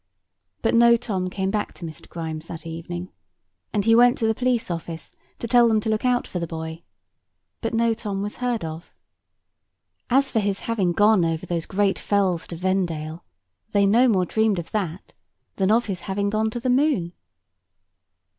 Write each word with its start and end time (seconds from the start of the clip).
But 0.63 0.73
no 0.73 0.95
Tom 0.95 1.29
came 1.29 1.51
back 1.51 1.73
to 1.73 1.85
Mr. 1.85 2.09
Grimes 2.09 2.47
that 2.47 2.65
evening; 2.65 3.11
and 3.71 3.85
he 3.85 3.93
went 3.93 4.17
to 4.17 4.25
the 4.25 4.33
police 4.33 4.71
office, 4.71 5.15
to 5.37 5.47
tell 5.47 5.67
them 5.67 5.79
to 5.79 5.91
look 5.91 6.05
out 6.05 6.25
for 6.25 6.39
the 6.39 6.47
boy. 6.47 6.81
But 7.61 7.75
no 7.75 7.93
Tom 7.93 8.23
was 8.23 8.37
heard 8.37 8.65
of. 8.65 8.91
As 10.09 10.31
for 10.31 10.39
his 10.39 10.61
having 10.61 10.91
gone 10.93 11.23
over 11.23 11.45
those 11.45 11.67
great 11.67 11.99
fells 11.99 12.47
to 12.47 12.55
Vendale, 12.55 13.23
they 13.73 13.85
no 13.85 14.07
more 14.07 14.25
dreamed 14.25 14.57
of 14.57 14.71
that 14.71 15.13
than 15.57 15.69
of 15.69 15.85
his 15.85 15.99
having 15.99 16.31
gone 16.31 16.49
to 16.49 16.59
the 16.59 16.71
moon. 16.71 17.13